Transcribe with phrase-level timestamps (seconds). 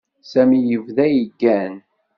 [0.31, 1.73] Sami yebda yeggan.